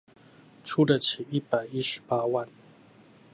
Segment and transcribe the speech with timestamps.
[0.63, 2.49] 出得起一百一十八萬